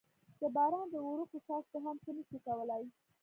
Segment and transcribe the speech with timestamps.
[0.41, 2.83] د باران دې وړوکو څاڅکو هم څه نه شوای کولای.